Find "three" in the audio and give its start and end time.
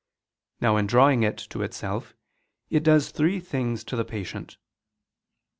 3.11-3.39